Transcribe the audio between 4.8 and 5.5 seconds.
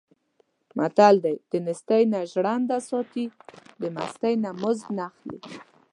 نه اخلي.